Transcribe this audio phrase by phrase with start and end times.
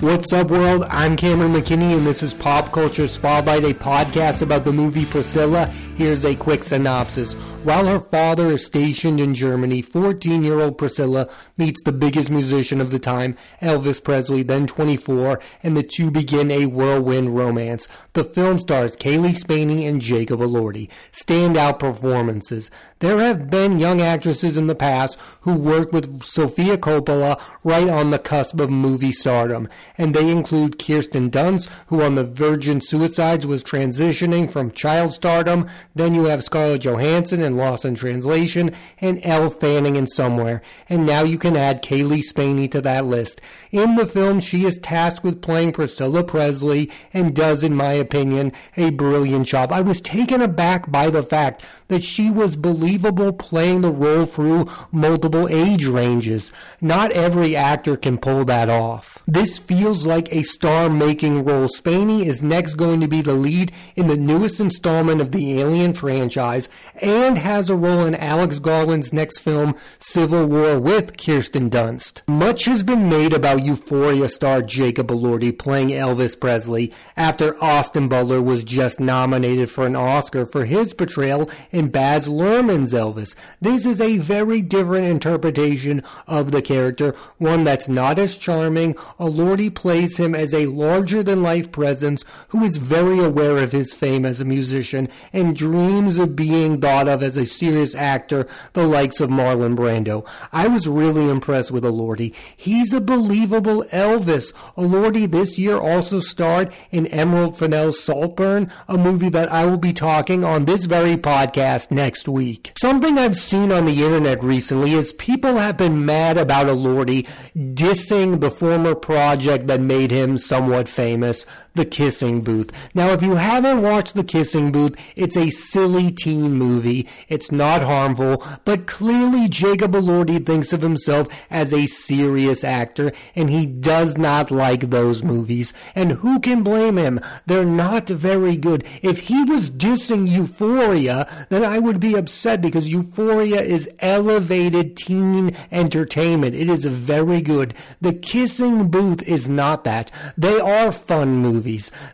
[0.00, 0.84] What's up, world?
[0.90, 5.66] I'm Cameron McKinney, and this is Pop Culture Spotlight, a podcast about the movie Priscilla.
[5.96, 7.34] Here's a quick synopsis.
[7.68, 12.80] While her father is stationed in Germany, 14 year old Priscilla meets the biggest musician
[12.80, 17.86] of the time, Elvis Presley, then 24, and the two begin a whirlwind romance.
[18.14, 20.88] The film stars Cailee Spaeny and Jacob Elordi.
[21.12, 22.70] Standout performances.
[23.00, 28.10] There have been young actresses in the past who worked with Sofia Coppola right on
[28.10, 33.46] the cusp of movie stardom, and they include Kirsten Dunst, who on the Virgin Suicides
[33.46, 35.68] was transitioning from child stardom.
[35.94, 40.62] Then you have Scarlett Johansson and Lost in Translation, and Elle Fanning in Somewhere.
[40.88, 43.40] And now you can add Cailee Spaeny to that list.
[43.70, 48.52] In the film, she is tasked with playing Priscilla Presley and does, in my opinion,
[48.76, 49.72] a brilliant job.
[49.72, 54.68] I was taken aback by the fact that she was believable playing the role through
[54.92, 56.52] multiple age ranges.
[56.80, 59.18] Not every actor can pull that off.
[59.26, 61.68] This feels like a star making role.
[61.68, 65.94] Spaeny is next going to be the lead in the newest installment of the Alien
[65.94, 66.68] franchise
[67.00, 72.22] and has a role in Alex Garland's next film, Civil War, with Kirsten Dunst.
[72.28, 78.42] Much has been made about Euphoria star Jacob Elordi playing Elvis Presley after Austin Butler
[78.42, 83.34] was just nominated for an Oscar for his portrayal in Baz Luhrmann's Elvis.
[83.60, 88.94] This is a very different interpretation of the character, one that's not as charming.
[89.18, 93.94] Elordi plays him as a larger than life presence who is very aware of his
[93.94, 98.86] fame as a musician and dreams of being thought of as a serious actor, the
[98.86, 100.26] likes of Marlon Brando.
[100.50, 102.34] I was really impressed with Elordi.
[102.56, 104.52] He's a believable Elvis.
[104.76, 109.92] Elordi this year also starred in Emerald Fennell's Saltburn, a movie that I will be
[109.92, 112.72] talking on this very podcast next week.
[112.80, 118.40] Something I've seen on the internet recently is people have been mad about Elordi dissing
[118.40, 121.44] the former project that made him somewhat famous,
[121.78, 122.72] The Kissing Booth.
[122.92, 127.06] Now, if you haven't watched The Kissing Booth, it's a silly teen movie.
[127.28, 133.48] It's not harmful, but clearly Jacob Elordi thinks of himself as a serious actor, and
[133.48, 135.72] he does not like those movies.
[135.94, 137.20] And who can blame him?
[137.46, 138.84] They're not very good.
[139.00, 145.56] If he was dissing Euphoria, then I would be upset because Euphoria is elevated teen
[145.70, 146.56] entertainment.
[146.56, 147.72] It is very good.
[148.00, 150.10] The Kissing Booth is not that.
[150.36, 151.67] They are fun movies.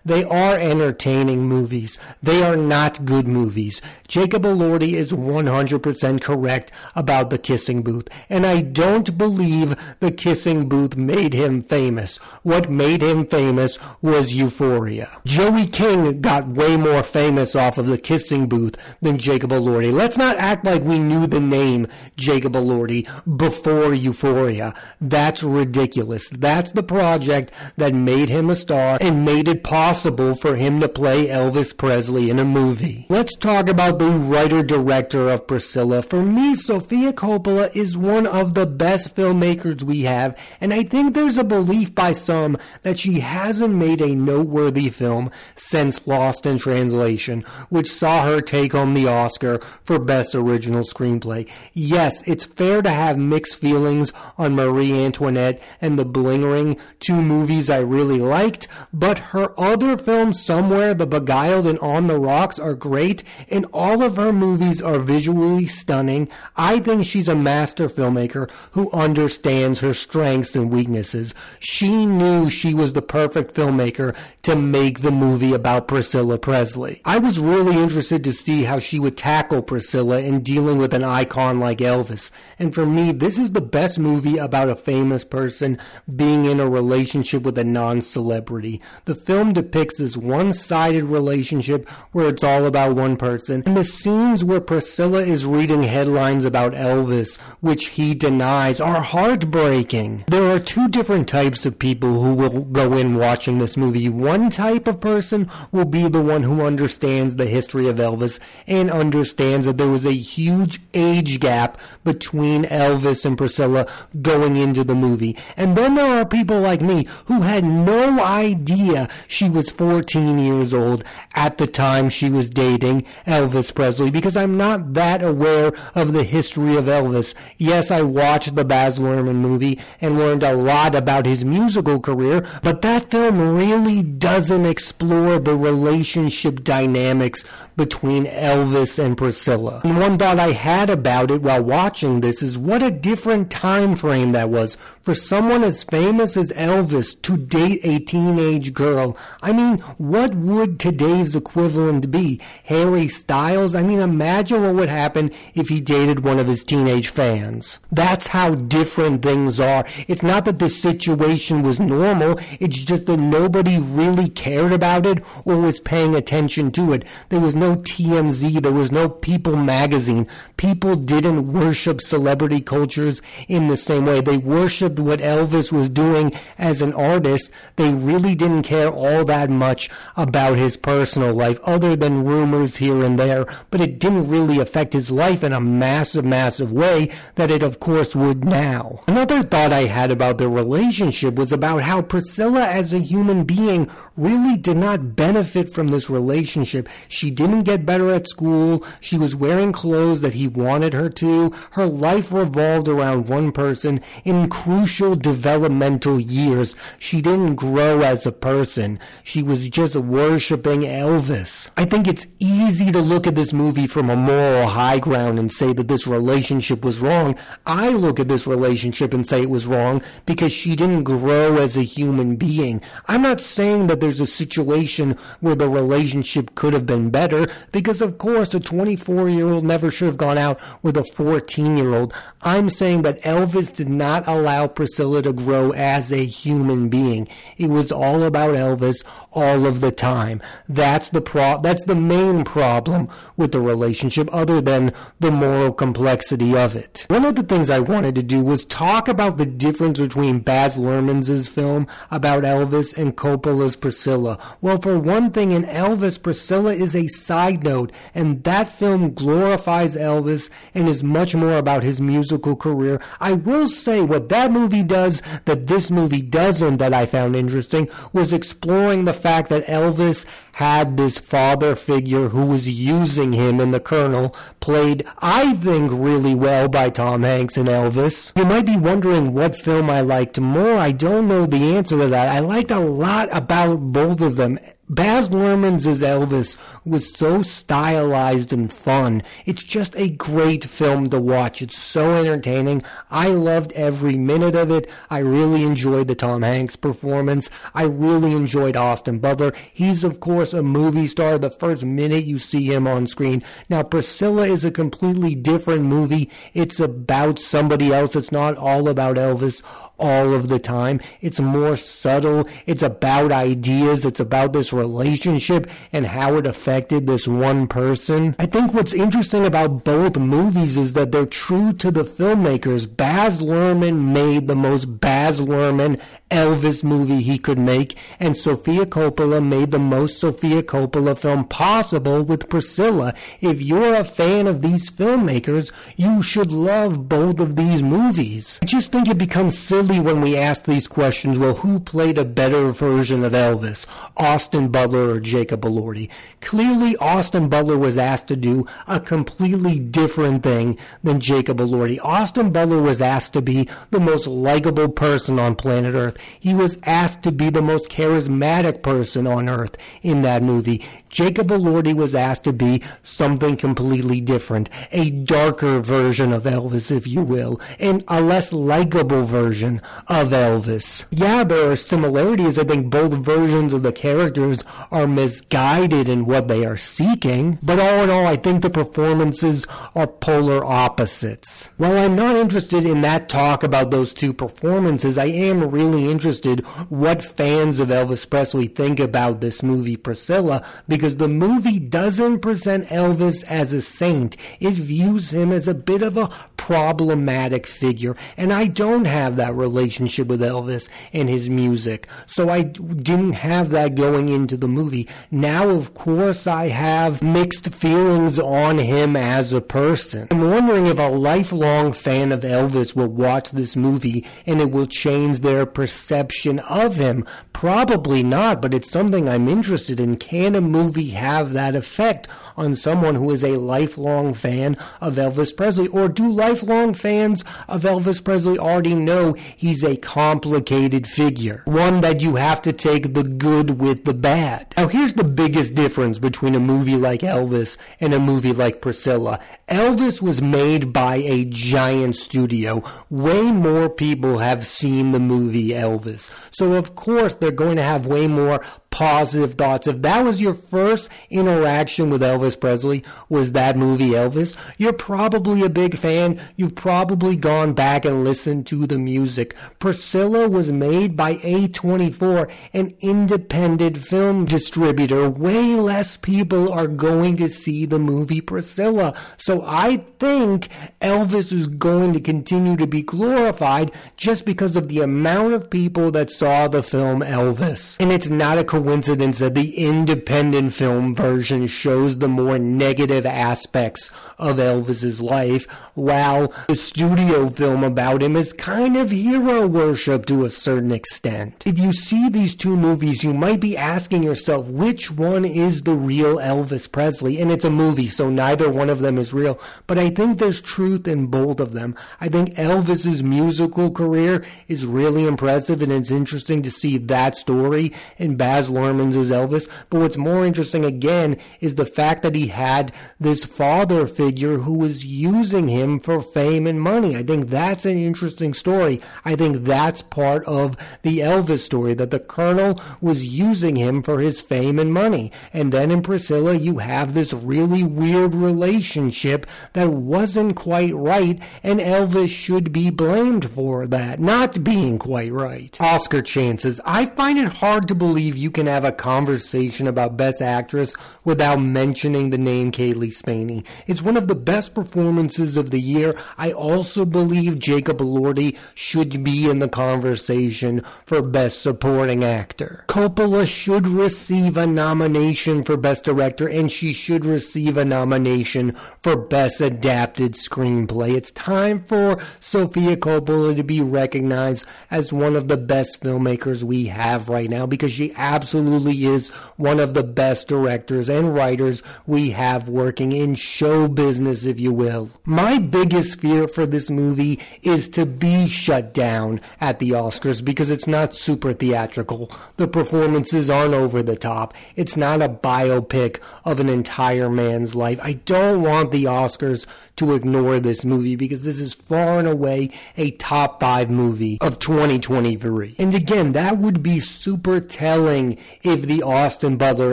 [0.05, 1.99] They are entertaining movies.
[2.23, 3.81] They are not good movies.
[4.09, 10.69] Jacob Elordi is 100% correct about the Kissing Booth, and I don't believe the Kissing
[10.69, 12.17] Booth made him famous.
[12.43, 15.21] What made him famous was Euphoria.
[15.25, 19.93] Joey King got way more famous off of the Kissing Booth than Jacob Elordi.
[19.93, 21.87] Let's not act like we knew the name
[22.17, 24.75] Jacob Elordi before Euphoria.
[25.01, 26.29] That's ridiculous.
[26.31, 30.89] That's the project that made him a star and made it possible for him to
[30.89, 33.07] play Elvis Presley in a movie.
[33.09, 36.03] Let's talk about the writer director of Priscilla.
[36.03, 41.15] For me, Sofia Coppola is one of the best filmmakers we have, and I think
[41.15, 46.59] there's a belief by some that she hasn't made a noteworthy film since Lost in
[46.59, 51.49] Translation, which saw her take home the Oscar for Best Original Screenplay.
[51.73, 57.23] Yes, it's fair to have mixed feelings on Marie Antoinette and The Bling Ring, two
[57.23, 62.59] movies I really liked, but her other films, Somewhere, The Beguiled, and On the Rocks,
[62.59, 66.29] are great, and all of her movies are visually stunning.
[66.57, 71.35] I think she's a master filmmaker who understands her strengths and weaknesses.
[71.61, 77.01] She knew she was the perfect filmmaker to make the movie about Priscilla Presley.
[77.05, 81.05] I was really interested to see how she would tackle Priscilla in dealing with an
[81.05, 82.31] icon like Elvis.
[82.59, 85.79] And for me, this is the best movie about a famous person
[86.15, 88.81] being in a relationship with a non celebrity.
[89.07, 93.63] The film depicts this one sided relationship where it's all about one person.
[93.67, 100.25] And the scenes where Priscilla is reading headlines about Elvis, which he denies, are heartbreaking.
[100.29, 104.09] There are two different types of people who will go in watching this movie.
[104.09, 108.91] One type of person will be the one who understands the history of Elvis and
[108.91, 113.87] understands that there was a huge age gap between Elvis and Priscilla
[114.23, 115.37] going into the movie.
[115.57, 120.75] And then there are people like me who had no idea she was 14 years
[120.75, 121.05] old
[121.35, 126.25] at the time she was dating Elvis Presley because I'm not that aware of the
[126.25, 127.35] history of Elvis.
[127.59, 132.47] Yes, I watched the Baz Luhrmann movie and learned a lot about his musical career,
[132.63, 137.45] but that film really doesn't explore the relationship dynamics
[137.77, 139.81] between Elvis and Priscilla.
[139.85, 143.97] And one thought I had about it while watching this is what a different time
[143.97, 148.94] frame that was for someone as famous as Elvis to date a teenage girl.
[149.43, 152.41] I mean, what would today's equivalent be?
[152.65, 153.75] Harry Styles?
[153.75, 157.79] I mean, imagine what would happen if he dated one of his teenage fans.
[157.91, 159.85] That's how different things are.
[160.09, 165.25] It's not that the situation was normal, it's just that nobody really cared about it
[165.45, 167.05] or was paying attention to it.
[167.29, 170.27] There was no TMZ, there was no People magazine.
[170.57, 174.21] People didn't worship celebrity cultures in the same way.
[174.21, 177.51] They worshiped what Elvis was doing as an artist.
[177.77, 183.03] They really didn't care all that much about his personal life, other than rumors here
[183.03, 187.51] and there, but it didn't really affect his life in a massive, massive way that
[187.51, 189.01] it, of course, would now.
[189.07, 193.91] Another thought I had about their relationship was about how Priscilla, as a human being,
[194.17, 196.89] really did not benefit from this relationship.
[197.09, 198.85] She didn't get better at school.
[199.01, 201.53] She was wearing clothes that he wanted her to.
[201.73, 206.75] Her life revolved around one person in crucial developmental years.
[206.99, 208.74] She didn't grow as a person.
[209.23, 211.71] She was just worshiping Elvis.
[211.77, 215.51] I think it's easy to look at this movie from a moral high ground and
[215.51, 217.37] say that this relationship was wrong.
[217.67, 221.77] I look at this relationship and say it was wrong because she didn't grow as
[221.77, 222.83] a human being.
[223.07, 228.03] I'm not saying that there's a situation where the relationship could have been better because
[228.03, 231.95] of course a 24 year old never should have gone out with a 14 year
[231.95, 232.13] old.
[232.43, 237.29] I'm saying that Elvis did not allow Priscilla to grow as a human being.
[237.57, 240.41] It was all about Elvis all of the time.
[240.69, 246.57] That's the pro that's the main problem with the relationship other than the moral complexity
[246.57, 247.07] of it.
[247.09, 250.77] One of the things I wanted to do was talk about the difference between Baz
[250.77, 254.39] Luhrmann's film about Elvis and Coppola's Priscilla.
[254.61, 259.97] Well, for one thing in Elvis, Priscilla is a side note and that film glorifies
[259.97, 263.01] Elvis and is much more about his musical career.
[263.21, 267.89] I will say what that movie does that this movie doesn't that I found interesting
[268.13, 273.71] was exploring the fact that Elvis had this father figure who was using him in
[273.71, 278.33] The Colonel, played, I think, really well by Tom Hanks and Elvis.
[278.37, 280.77] You might be wondering what film I liked more.
[280.77, 282.29] I don't know the answer to that.
[282.29, 284.59] I liked a lot about both of them.
[284.89, 289.23] Baz Luhrmann's as Elvis was so stylized and fun.
[289.47, 291.63] It's just a great film to watch.
[291.63, 292.83] It's so entertaining.
[293.11, 294.91] I loved every minute of it.
[295.09, 297.49] I really enjoyed the Tom Hanks performance.
[297.75, 299.55] I really enjoyed Austin Butler.
[299.73, 303.43] He's, of course, a movie star the first minute you see him on screen.
[303.71, 306.31] Now, Priscilla is a completely different movie.
[306.53, 308.15] It's about somebody else.
[308.17, 309.63] It's not all about Elvis
[309.99, 311.01] all of the time.
[311.21, 312.49] It's more subtle.
[312.67, 314.05] It's about ideas.
[314.05, 318.35] It's about this relationship and how it affected this one person.
[318.39, 322.95] I think what's interesting about both movies is that they're true to the filmmakers.
[322.97, 329.47] Baz Luhrmann made the most Baz Luhrmann Elvis movie he could make, and Sofia Coppola
[329.47, 333.15] made the most Sofia Coppola film possible with Priscilla.
[333.41, 338.59] If you're a fan of these filmmakers, you should love both of these movies.
[338.63, 342.25] I just think it becomes silly when we ask these questions, well, who played a
[342.25, 343.87] better version of Elvis,
[344.17, 346.09] Austin Butler or Jacob Elordi?
[346.41, 351.99] Clearly, Austin Butler was asked to do a completely different thing than Jacob Elordi.
[352.03, 356.19] Austin Butler was asked to be the most likable person on planet Earth.
[356.41, 360.83] He was asked to be the most charismatic person on earth in that movie.
[361.15, 367.07] Jacob Elordi was asked to be something completely different, a darker version of Elvis, if
[367.07, 371.05] you will, and a less likable version of Elvis.
[371.13, 372.59] Yeah, there are similarities.
[372.59, 377.79] I think both versions of the characters are misguided in what they are seeking, but
[377.79, 381.71] all in all, I think the performances are polar opposites.
[381.77, 386.67] While I'm not interested in that talk about those two performances, I am really interested
[386.91, 392.87] what fans of Elvis Presley think about this movie Priscilla because the movie doesn't present
[392.87, 394.37] Elvis as a saint.
[394.61, 399.55] It views him as a bit of a problematic figure, and I don't have that
[399.55, 402.09] relationship with Elvis and his music.
[402.27, 405.09] So I didn't have that going into the movie.
[405.31, 410.29] Now, of course, I have mixed feelings on him as a person.
[410.31, 414.87] I'm wondering if a lifelong fan of Elvis will watch this movie and it will
[414.87, 417.27] change their perception of him.
[417.53, 420.17] Probably not, but it's something I'm interested in.
[420.17, 420.61] Can a
[420.95, 425.89] movie have that effect on someone who is a lifelong fan of Elvis Presley?
[425.89, 431.63] Or do lifelong fans of Elvis Presley already know he's a complicated figure?
[431.65, 434.73] One that you have to take the good with the bad.
[434.77, 439.41] Now, here's the biggest difference between a movie like Elvis and a movie like Priscilla.
[439.69, 442.83] Elvis was made by a giant studio.
[443.09, 446.31] Way more people have seen the movie Elvis.
[446.51, 448.63] So, of course, they're going to have way more
[448.95, 449.89] positive thoughts.
[449.89, 455.63] If that was your first interaction with Elvis Presley, was that movie Elvis, you're probably
[455.63, 456.41] a big fan.
[456.55, 459.57] You've probably gone back and listened to the music.
[459.81, 465.29] Priscilla was made by A24, an independent film distributor.
[465.29, 469.13] Way less people are going to see the movie Priscilla.
[469.37, 470.69] So I think
[471.01, 476.11] Elvis is going to continue to be glorified just because of the amount of people
[476.13, 477.97] that saw the film Elvis.
[478.01, 484.11] And it's not a coincidence that the independent film version shows the more negative aspects
[484.39, 490.45] of Elvis's life, while the studio film about him is kind of hero worship to
[490.45, 491.63] a certain extent.
[491.67, 495.95] If you see these two movies, you might be asking yourself which one is the
[495.95, 499.44] real Elvis Presley, and it's a movie, so neither one of them is real.
[499.87, 501.95] But I think there's truth in both of them.
[502.21, 507.93] I think Elvis's musical career is really impressive, and it's interesting to see that story
[508.17, 509.69] in Baz Luhrmann's as Elvis.
[509.91, 514.75] But what's more interesting again is the fact that he had this father figure who
[514.75, 517.17] was using him for fame and money.
[517.17, 519.01] I think that's an interesting story.
[519.25, 524.21] I think that's part of the Elvis story that the Colonel was using him for
[524.21, 525.33] his fame and money.
[525.53, 529.34] And then in Priscilla, you have this really weird relationship
[529.73, 535.77] that wasn't quite right, and Elvis should be blamed for that, not being quite right.
[535.81, 536.81] Oscar chances.
[536.85, 541.61] I find it hard to believe you can have a conversation about Best Actress without
[541.61, 543.65] mentioning the name Cailee Spaeny.
[543.87, 546.15] It's one of the best performances of the year.
[546.39, 552.85] I also believe Jacob Elordi should be in the conversation for Best Supporting Actor.
[552.89, 559.17] Coppola should receive a nomination for Best Director, and she should receive a nomination for
[559.29, 561.15] Best Adapted Screenplay.
[561.15, 566.87] It's time for Sofia Coppola to be recognized as one of the best filmmakers we
[566.87, 572.31] have right now because she absolutely is one of the best directors and writers we
[572.31, 575.11] have working in show business, if you will.
[575.25, 580.71] My biggest fear for this movie is to be shut down at the Oscars because
[580.71, 582.31] it's not super theatrical.
[582.57, 584.55] The performances aren't over the top.
[584.77, 587.99] It's not a biopic of an entire man's life.
[588.03, 589.67] I don't want the Oscars
[589.97, 594.59] to ignore this movie because this is far and away a top five movie of
[594.59, 595.77] 2023.
[595.79, 599.93] And again, that would be super telling if the Austin Butler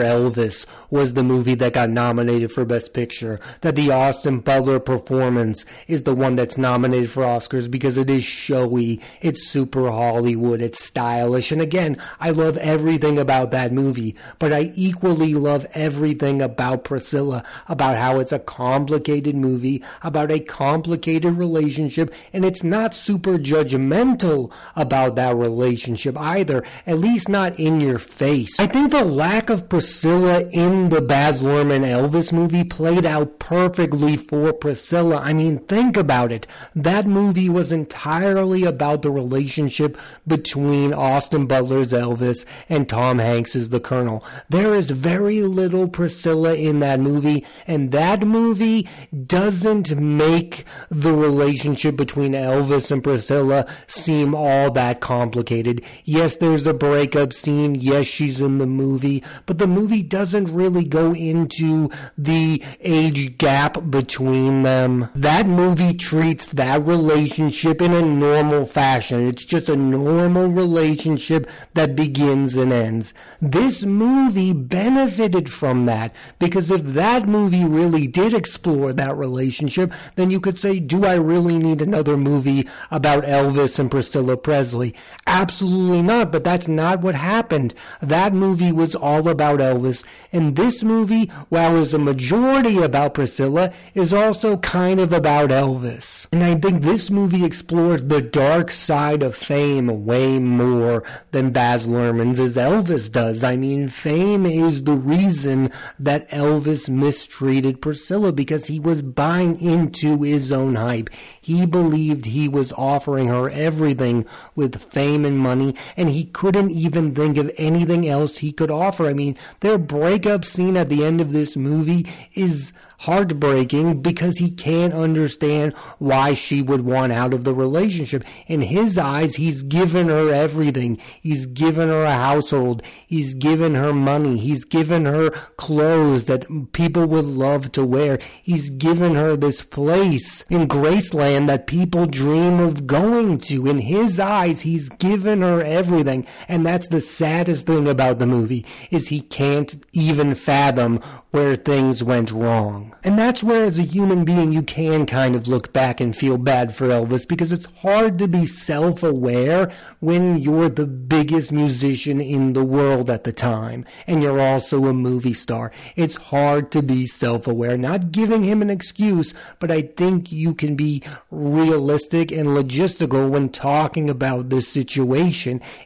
[0.00, 5.64] Elvis was the movie that got nominated for Best Picture, that the Austin Butler performance
[5.86, 10.84] is the one that's nominated for Oscars because it is showy, it's super Hollywood, it's
[10.84, 11.52] stylish.
[11.52, 17.44] And again, I love everything about that movie, but I equally love everything about Priscilla,
[17.68, 24.52] about how it's a complicated movie, about a complicated relationship, and it's not super judgmental
[24.74, 28.58] about that relationship either, at least not in your face.
[28.58, 34.16] I think the lack of Priscilla in the Baz Luhrmann Elvis movie played out perfectly
[34.16, 35.16] for Priscilla.
[35.18, 36.46] I mean, think about it.
[36.74, 43.80] That movie was entirely about the relationship between Austin Butler's Elvis and Tom Hanks's The
[43.80, 44.24] Colonel.
[44.48, 48.88] There is very little Priscilla in that movie, and that movie
[49.26, 55.82] doesn't make the relationship between Elvis and Priscilla seem all that complicated.
[56.04, 57.74] Yes, there's a breakup scene.
[57.74, 63.90] Yes, she's in the movie, but the movie doesn't really go into the age gap
[63.90, 65.08] between them.
[65.14, 69.28] That movie treats that relationship in a normal fashion.
[69.28, 73.14] It's just a normal relationship that begins and ends.
[73.40, 80.30] This movie benefited from that because if that movie really did explore that relationship, then
[80.30, 84.94] you could say, do I really need another movie about Elvis and Priscilla Presley?
[85.32, 87.72] Absolutely not, but that's not what happened.
[88.02, 93.72] That movie was all about Elvis, and this movie, while it's a majority about Priscilla,
[93.94, 96.26] is also kind of about Elvis.
[96.32, 101.86] And I think this movie explores the dark side of fame way more than Baz
[101.86, 103.42] Luhrmann's as Elvis does.
[103.42, 110.22] I mean, fame is the reason that Elvis mistreated Priscilla because he was buying into
[110.22, 111.08] his own hype.
[111.40, 117.14] He believed he was offering her everything with fame and money, and he couldn't even
[117.14, 119.06] think of anything else he could offer.
[119.06, 124.48] I mean, their breakup scene at the end of this movie is heartbreaking because he
[124.48, 128.22] can't understand why she would want out of the relationship.
[128.46, 130.98] In his eyes, he's given her everything.
[131.20, 132.80] He's given her a household.
[133.04, 134.38] He's given her money.
[134.38, 138.20] He's given her clothes that people would love to wear.
[138.40, 143.66] He's given her this place in Graceland that people dream of going to.
[143.66, 146.26] In his eyes, he's given her everything.
[146.48, 151.00] And that's the saddest thing about the movie is he can't even fathom
[151.30, 152.94] where things went wrong.
[153.04, 156.36] And that's where, as a human being, you can kind of look back and feel
[156.36, 162.20] bad for Elvis because it's hard to be self aware when you're the biggest musician
[162.20, 165.72] in the world at the time and you're also a movie star.
[165.96, 167.78] It's hard to be self aware.
[167.78, 173.48] Not giving him an excuse, but I think you can be realistic and logistical when
[173.48, 175.01] talking about this situation.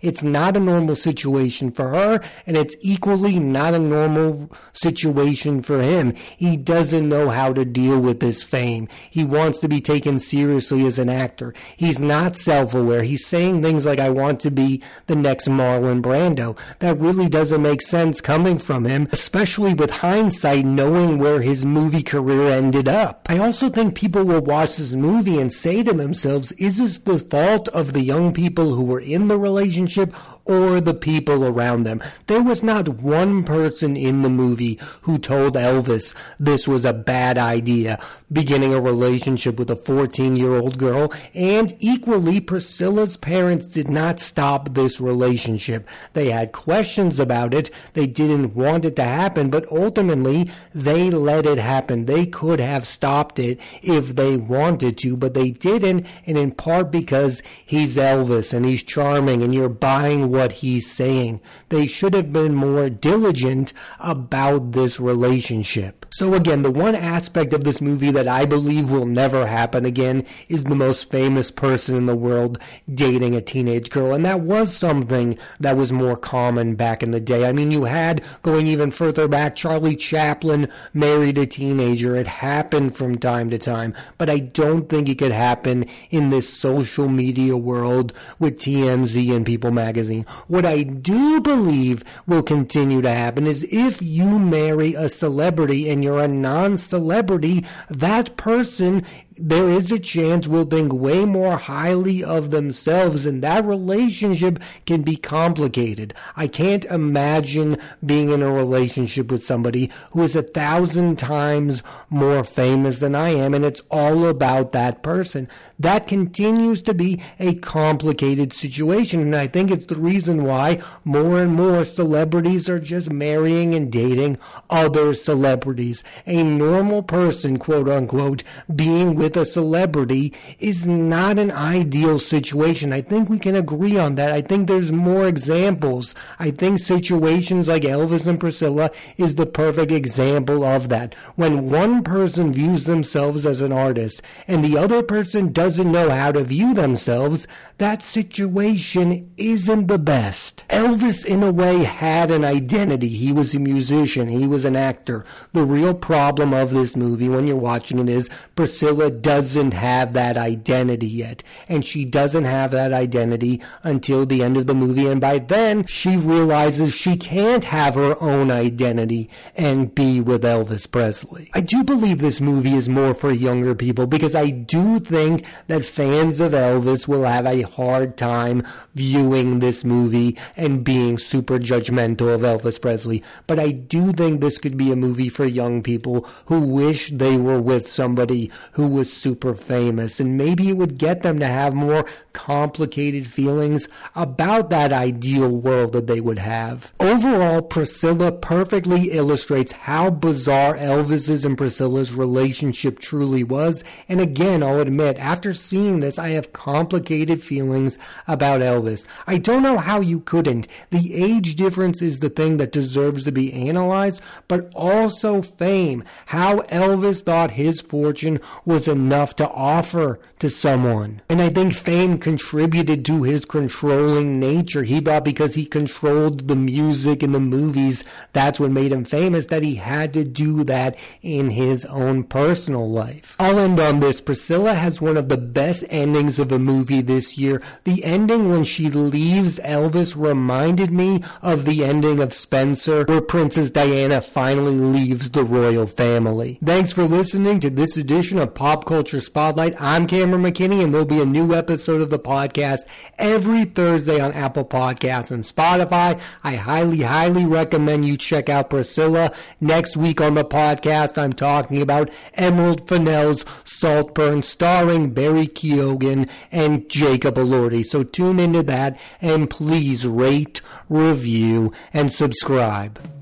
[0.02, 5.62] It's not a normal situation for her, and it's equally not a normal situation situation
[5.62, 6.14] for him.
[6.36, 8.88] He doesn't know how to deal with this fame.
[9.10, 11.54] He wants to be taken seriously as an actor.
[11.76, 13.02] He's not self aware.
[13.02, 16.56] He's saying things like, I want to be the next Marlon Brando.
[16.78, 22.02] That really doesn't make sense coming from him, especially with hindsight knowing where his movie
[22.02, 23.26] career ended up.
[23.28, 27.18] I also think people will watch this movie and say to themselves, is this the
[27.18, 30.12] fault of the young people who were in the relationship
[30.46, 32.02] or the people around them.
[32.26, 37.36] There was not one person in the movie who told Elvis this was a bad
[37.36, 37.98] idea,
[38.32, 44.20] beginning a relationship with a 14 year old girl, and equally, Priscilla's parents did not
[44.20, 45.88] stop this relationship.
[46.12, 51.46] They had questions about it, they didn't want it to happen, but ultimately, they let
[51.46, 52.06] it happen.
[52.06, 56.90] They could have stopped it if they wanted to, but they didn't, and in part
[56.90, 61.40] because he's Elvis and he's charming and you're buying what he's saying.
[61.70, 66.06] They should have been more diligent about this relationship.
[66.16, 70.24] So again, the one aspect of this movie that I believe will never happen again
[70.48, 72.58] is the most famous person in the world
[72.92, 74.14] dating a teenage girl.
[74.14, 77.46] And that was something that was more common back in the day.
[77.46, 82.16] I mean, you had, going even further back, Charlie Chaplin married a teenager.
[82.16, 83.94] It happened from time to time.
[84.18, 89.46] But I don't think it could happen in this social media world with TMZ and
[89.46, 90.25] People magazine.
[90.46, 96.02] What I do believe will continue to happen is if you marry a celebrity and
[96.02, 99.04] you're a non celebrity, that person
[99.38, 105.02] there is a chance will think way more highly of themselves and that relationship can
[105.02, 106.14] be complicated.
[106.36, 112.44] I can't imagine being in a relationship with somebody who is a thousand times more
[112.44, 115.48] famous than I am and it's all about that person.
[115.78, 121.40] That continues to be a complicated situation and I think it's the reason why more
[121.40, 124.38] and more celebrities are just marrying and dating
[124.70, 126.02] other celebrities.
[126.26, 128.42] A normal person, quote unquote,
[128.74, 132.92] being with with a celebrity is not an ideal situation.
[132.92, 134.30] I think we can agree on that.
[134.30, 136.14] I think there's more examples.
[136.38, 141.14] I think situations like Elvis and Priscilla is the perfect example of that.
[141.34, 146.30] When one person views themselves as an artist and the other person doesn't know how
[146.30, 150.62] to view themselves, that situation isn't the best.
[150.68, 153.08] Elvis, in a way, had an identity.
[153.08, 155.24] He was a musician, he was an actor.
[155.52, 160.36] The real problem of this movie, when you're watching it, is Priscilla doesn't have that
[160.36, 161.42] identity yet.
[161.68, 165.06] And she doesn't have that identity until the end of the movie.
[165.06, 170.90] And by then, she realizes she can't have her own identity and be with Elvis
[170.90, 171.50] Presley.
[171.54, 175.84] I do believe this movie is more for younger people because I do think that
[175.84, 182.34] fans of Elvis will have a hard time viewing this movie and being super judgmental
[182.34, 183.22] of Elvis Presley.
[183.46, 187.36] But I do think this could be a movie for young people who wish they
[187.36, 191.46] were with somebody who was was super famous, and maybe it would get them to
[191.46, 196.92] have more complicated feelings about that ideal world that they would have.
[196.98, 204.80] Overall, Priscilla perfectly illustrates how bizarre Elvis's and Priscilla's relationship truly was, and again, I'll
[204.80, 209.06] admit, after seeing this, I have complicated feelings about Elvis.
[209.26, 210.66] I don't know how you couldn't.
[210.90, 216.02] The age difference is the thing that deserves to be analyzed, but also fame.
[216.26, 221.22] How Elvis thought his fortune was enough to offer to someone.
[221.28, 224.82] And I think fame contributed to his controlling nature.
[224.82, 229.46] He thought because he controlled the music and the movies, that's what made him famous,
[229.46, 233.36] that he had to do that in his own personal life.
[233.38, 234.20] I'll end on this.
[234.20, 237.62] Priscilla has one of the best endings of a movie this year.
[237.84, 243.70] The ending when she leaves Elvis reminded me of the ending of Spencer, where Princess
[243.70, 246.58] Diana finally leaves the royal family.
[246.64, 248.54] Thanks for listening to this edition of
[248.86, 249.74] Culture Spotlight.
[249.80, 252.86] I'm Cameron McKinney, and there'll be a new episode of the podcast
[253.18, 256.18] every Thursday on Apple Podcasts and Spotify.
[256.44, 259.32] I highly, highly recommend you check out Priscilla.
[259.60, 266.88] Next week on the podcast, I'm talking about Emerald Fennell's Saltburn, starring Barry Keoghan and
[266.88, 267.84] Jacob Elordi.
[267.84, 273.15] So tune into that and please rate, review, and subscribe.